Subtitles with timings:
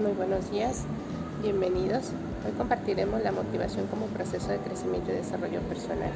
[0.00, 0.84] Muy buenos días,
[1.42, 2.12] bienvenidos.
[2.46, 6.08] Hoy compartiremos la motivación como proceso de crecimiento y desarrollo personal.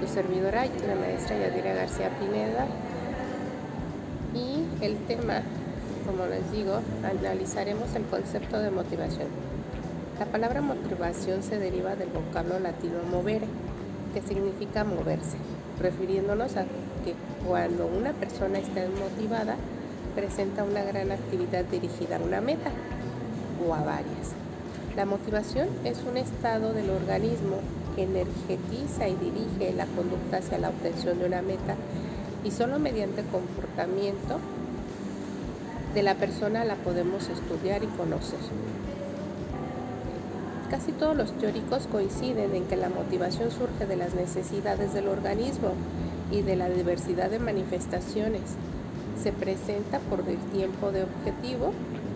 [0.00, 2.66] Tu servidora, la maestra Yadira García Pineda.
[4.34, 5.42] Y el tema,
[6.04, 9.28] como les digo, analizaremos el concepto de motivación.
[10.18, 13.46] La palabra motivación se deriva del vocablo latino movere,
[14.12, 15.36] que significa moverse,
[15.80, 16.64] refiriéndonos a
[17.04, 17.14] que
[17.46, 19.54] cuando una persona está motivada,
[20.14, 22.70] presenta una gran actividad dirigida a una meta
[23.66, 24.32] o a varias.
[24.96, 27.56] La motivación es un estado del organismo
[27.96, 31.76] que energetiza y dirige la conducta hacia la obtención de una meta
[32.44, 34.38] y solo mediante comportamiento
[35.94, 38.38] de la persona la podemos estudiar y conocer.
[40.70, 45.72] Casi todos los teóricos coinciden en que la motivación surge de las necesidades del organismo
[46.30, 48.40] y de la diversidad de manifestaciones
[49.22, 51.72] se presenta por el tiempo de objetivo,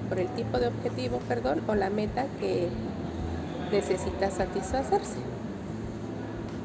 [0.09, 2.69] por el tipo de objetivo, perdón, o la meta que
[3.71, 5.19] necesita satisfacerse.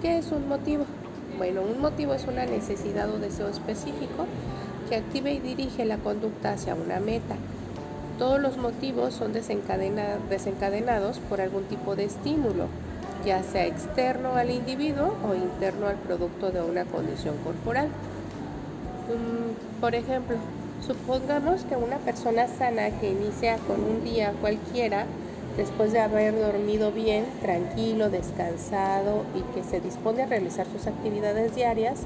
[0.02, 0.86] ¿Qué es un motivo?
[1.38, 4.26] Bueno, un motivo es una necesidad o deseo específico
[4.90, 7.36] que activa y dirige la conducta hacia una meta.
[8.18, 12.68] Todos los motivos son desencadenados por algún tipo de estímulo,
[13.26, 17.90] ya sea externo al individuo o interno al producto de una condición corporal.
[19.80, 20.38] Por ejemplo,
[20.86, 25.06] supongamos que una persona sana que inicia con un día cualquiera,
[25.58, 31.56] después de haber dormido bien, tranquilo, descansado y que se dispone a realizar sus actividades
[31.56, 32.04] diarias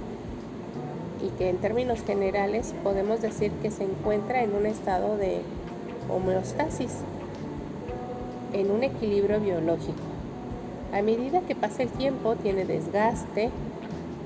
[1.21, 5.41] y que en términos generales podemos decir que se encuentra en un estado de
[6.09, 6.99] homeostasis,
[8.53, 9.99] en un equilibrio biológico.
[10.93, 13.49] A medida que pasa el tiempo tiene desgaste,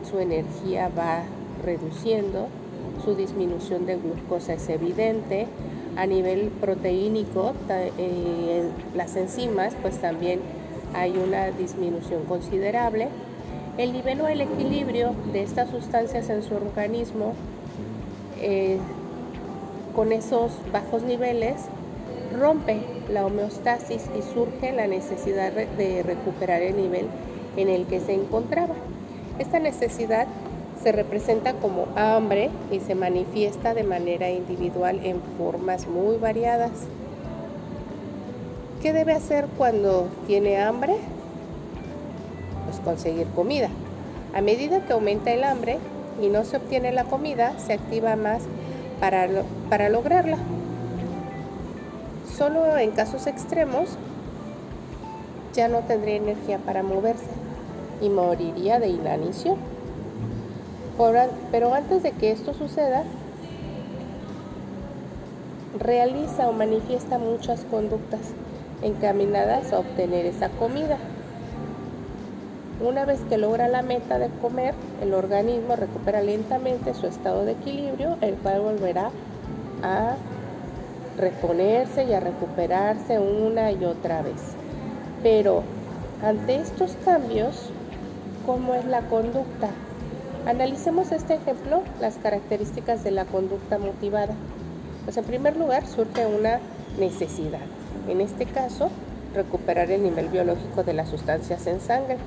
[0.10, 1.24] su energía va
[1.64, 2.48] reduciendo,
[3.04, 5.48] su disminución de glucosa es evidente.
[5.96, 7.54] A nivel proteínico,
[7.98, 8.64] eh,
[8.96, 10.40] las enzimas, pues también
[10.94, 13.10] hay una disminución considerable.
[13.78, 17.34] El nivel o el equilibrio de estas sustancias en su organismo,
[18.42, 18.78] eh,
[19.96, 21.56] con esos bajos niveles,
[22.38, 27.08] rompe la homeostasis y surge la necesidad de recuperar el nivel
[27.58, 28.76] en el que se encontraba.
[29.40, 30.28] Esta necesidad
[30.82, 36.72] se representa como hambre y se manifiesta de manera individual en formas muy variadas.
[38.82, 40.96] ¿Qué debe hacer cuando tiene hambre?
[42.66, 43.70] Pues conseguir comida.
[44.34, 45.80] A medida que aumenta el hambre
[46.22, 48.44] y no se obtiene la comida, se activa más
[49.00, 50.38] para, lograrla.
[52.38, 53.98] Solo en casos extremos
[55.54, 57.26] ya no tendría energía para moverse
[58.02, 59.58] y moriría de inanición.
[61.52, 63.04] Pero antes de que esto suceda,
[65.80, 68.20] realiza o manifiesta muchas conductas
[68.82, 70.98] encaminadas a obtener esa comida.
[72.86, 77.54] Una vez que logra la meta de comer, el organismo recupera lentamente su estado de
[77.54, 79.12] equilibrio, el cual volverá
[79.82, 80.16] a
[81.18, 84.42] reponerse y a recuperarse una y otra vez.
[85.24, 85.64] Pero
[86.22, 87.70] ante estos cambios,
[88.46, 89.70] ¿cómo es la conducta?
[90.46, 94.34] Analicemos este ejemplo, las características de la conducta motivada.
[95.04, 96.60] Pues en primer lugar surge una
[96.98, 97.60] necesidad.
[98.08, 98.90] En este caso,
[99.36, 102.18] recuperar el nivel biológico de las sustancias en sangre,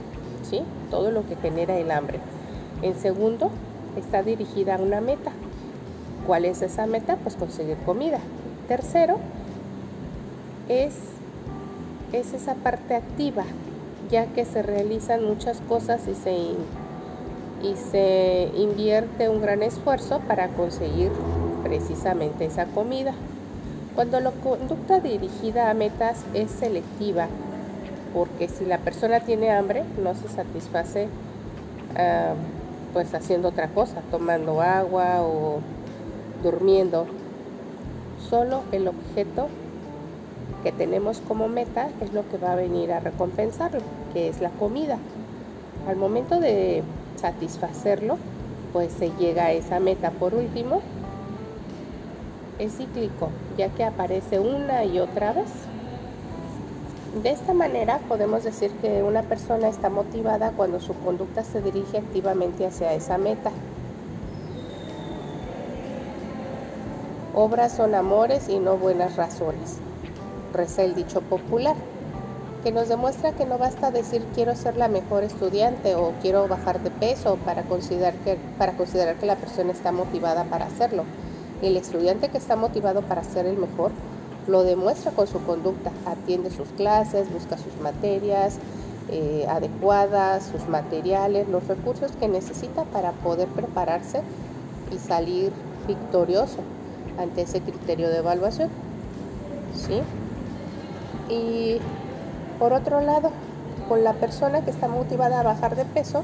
[0.49, 0.63] ¿sí?
[0.91, 2.21] Todo lo que genera el hambre.
[2.83, 3.51] En segundo,
[3.97, 5.33] está dirigida a una meta.
[6.27, 7.17] ¿Cuál es esa meta?
[7.17, 8.19] Pues conseguir comida.
[8.69, 9.19] Tercero,
[10.69, 10.95] es,
[12.13, 13.45] es esa parte activa,
[14.11, 16.31] ya que se realizan muchas cosas y se
[17.63, 21.11] y se invierte un gran esfuerzo para conseguir
[21.63, 23.15] precisamente esa comida.
[23.95, 27.29] Cuando la conducta dirigida a metas es selectiva,
[28.15, 31.09] porque si la persona tiene hambre no se satisface
[31.97, 32.35] ah,
[32.93, 35.61] pues haciendo otra cosa, tomando agua o
[36.43, 37.07] durmiendo.
[38.29, 39.49] Solo el objeto
[40.63, 43.81] que tenemos como meta es lo que va a venir a recompensarlo,
[44.13, 44.99] que es la comida.
[45.89, 46.83] Al momento de
[47.23, 48.19] satisfacerlo,
[48.73, 50.11] pues se llega a esa meta.
[50.11, 50.83] Por último,
[52.59, 55.49] es cíclico, ya que aparece una y otra vez.
[57.23, 61.99] De esta manera podemos decir que una persona está motivada cuando su conducta se dirige
[61.99, 63.51] activamente hacia esa meta.
[67.35, 69.79] Obras son amores y no buenas razones,
[70.53, 71.77] reza el dicho popular
[72.63, 76.81] que nos demuestra que no basta decir quiero ser la mejor estudiante o quiero bajar
[76.83, 81.05] de peso para considerar que, para considerar que la persona está motivada para hacerlo.
[81.61, 83.91] El estudiante que está motivado para ser el mejor
[84.47, 88.59] lo demuestra con su conducta, atiende sus clases, busca sus materias
[89.09, 94.23] eh, adecuadas, sus materiales, los recursos que necesita para poder prepararse
[94.93, 95.53] y salir
[95.87, 96.59] victorioso
[97.19, 98.69] ante ese criterio de evaluación.
[99.75, 100.01] ¿Sí?
[101.33, 101.81] Y
[102.63, 103.33] por otro lado,
[103.89, 106.23] con la persona que está motivada a bajar de peso,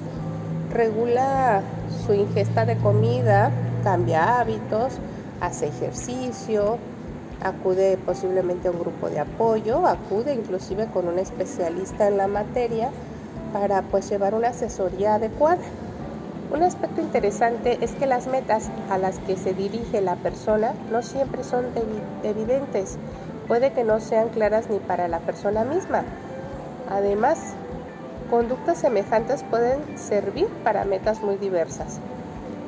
[0.73, 1.63] regula
[2.07, 3.51] su ingesta de comida,
[3.83, 4.99] cambia hábitos,
[5.41, 6.79] hace ejercicio,
[7.43, 12.91] acude posiblemente a un grupo de apoyo, acude inclusive con un especialista en la materia
[13.53, 15.65] para pues llevar una asesoría adecuada.
[16.53, 21.03] Un aspecto interesante es que las metas a las que se dirige la persona no
[21.03, 21.65] siempre son
[22.23, 22.97] evidentes,
[23.49, 26.05] puede que no sean claras ni para la persona misma.
[26.91, 27.55] Además,
[28.31, 32.01] conductas semejantes pueden servir para metas muy diversas.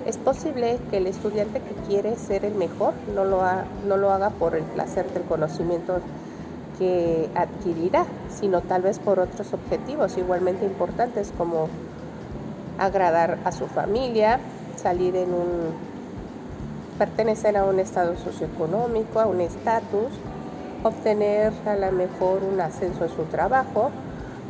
[0.07, 3.43] Es posible que el estudiante que quiere ser el mejor no lo,
[4.11, 6.01] haga por el placer del conocimiento
[6.79, 11.69] que adquirirá, sino tal vez por otros objetivos igualmente importantes como
[12.79, 14.41] agradar a su familia,
[14.77, 15.75] salir en un
[16.99, 20.13] pertenecer a un estado socioeconómico, a un estatus,
[20.83, 23.91] obtener a lo mejor un ascenso en su trabajo.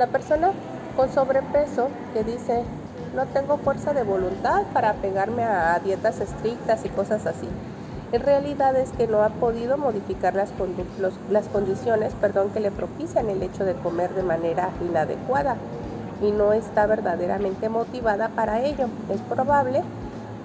[0.01, 0.53] La persona
[0.97, 2.65] con sobrepeso que dice
[3.15, 7.47] no tengo fuerza de voluntad para pegarme a dietas estrictas y cosas así.
[8.11, 10.55] En realidad es que no ha podido modificar las,
[11.29, 15.57] las condiciones perdón, que le propician el hecho de comer de manera inadecuada
[16.23, 18.87] y no está verdaderamente motivada para ello.
[19.13, 19.83] Es probable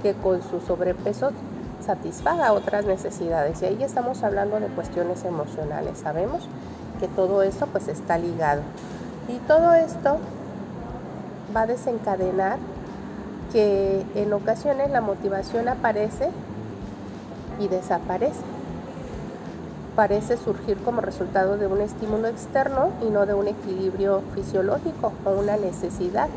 [0.04, 1.32] que con su sobrepeso
[1.80, 6.00] satisfaga otras necesidades y ahí estamos hablando de cuestiones emocionales.
[6.00, 6.44] Sabemos
[7.00, 8.62] que todo esto pues está ligado
[9.28, 10.18] y todo esto
[11.56, 12.58] va a desencadenar
[13.52, 16.30] que en ocasiones la motivación aparece
[17.60, 18.42] y desaparece.
[19.96, 25.32] Parece surgir como resultado de un estímulo externo y no de un equilibrio fisiológico o
[25.32, 26.28] una necesidad.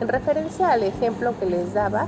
[0.00, 2.06] En referencia al ejemplo que les daba,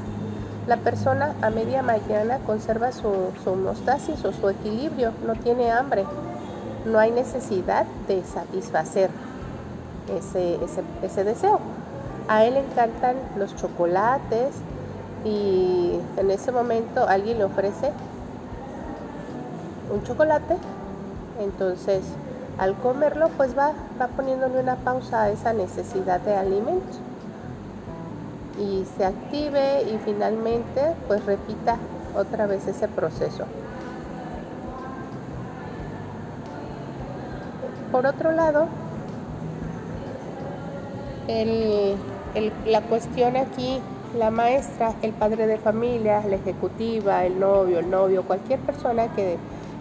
[0.67, 6.05] la persona a media mañana conserva su, su o su equilibrio, no tiene hambre,
[6.85, 9.09] no hay necesidad de satisfacer
[10.09, 10.59] ese,
[11.03, 11.61] ese deseo.
[12.29, 14.55] A él le encantan los chocolates
[15.25, 17.93] y en ese momento alguien le ofrece
[19.93, 20.57] un chocolate,
[21.41, 22.03] entonces
[22.59, 26.99] al comerlo pues va, va poniéndole una pausa a esa necesidad de alimento
[28.59, 31.77] y se active y finalmente pues repita
[32.17, 33.45] otra vez ese proceso.
[37.93, 38.67] Por otro lado,
[41.29, 43.81] la cuestión aquí,
[44.17, 49.37] la maestra, el padre de familia, la ejecutiva, el novio, el novio, cualquier persona que,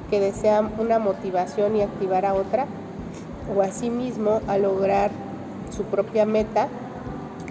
[0.09, 2.65] que desea una motivación y activar a otra,
[3.55, 5.11] o a sí mismo a lograr
[5.75, 6.67] su propia meta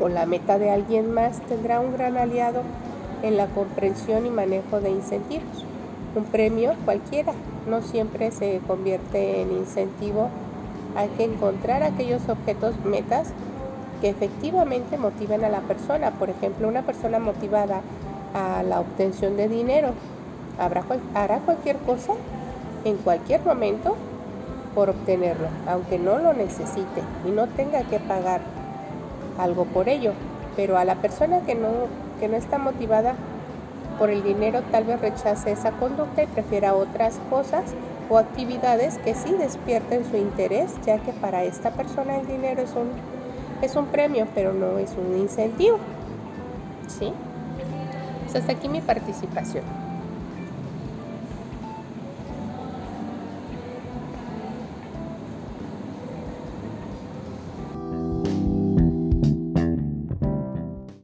[0.00, 2.62] o la meta de alguien más, tendrá un gran aliado
[3.22, 5.64] en la comprensión y manejo de incentivos.
[6.16, 7.32] Un premio cualquiera
[7.68, 10.28] no siempre se convierte en incentivo.
[10.96, 13.32] Hay que encontrar aquellos objetos, metas
[14.04, 16.10] que efectivamente motiven a la persona.
[16.10, 17.80] Por ejemplo, una persona motivada
[18.34, 19.94] a la obtención de dinero
[20.58, 22.12] hará cualquier cosa
[22.84, 23.96] en cualquier momento
[24.74, 28.42] por obtenerlo, aunque no lo necesite y no tenga que pagar
[29.38, 30.12] algo por ello.
[30.54, 31.70] Pero a la persona que no,
[32.20, 33.14] que no está motivada
[33.98, 37.72] por el dinero tal vez rechace esa conducta y prefiera otras cosas
[38.10, 42.74] o actividades que sí despierten su interés, ya que para esta persona el dinero es
[42.76, 43.13] un
[43.64, 45.78] es un premio, pero no es un incentivo.
[46.86, 47.12] ¿Sí?
[48.22, 49.83] Pues hasta aquí mi participación.